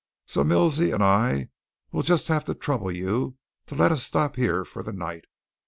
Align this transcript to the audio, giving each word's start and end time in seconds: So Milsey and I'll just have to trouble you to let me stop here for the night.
So 0.25 0.43
Milsey 0.43 0.89
and 0.89 1.03
I'll 1.03 1.47
just 2.01 2.27
have 2.27 2.43
to 2.45 2.55
trouble 2.55 2.91
you 2.91 3.37
to 3.67 3.75
let 3.75 3.91
me 3.91 3.97
stop 3.97 4.35
here 4.35 4.65
for 4.65 4.81
the 4.81 4.91
night. 4.91 5.25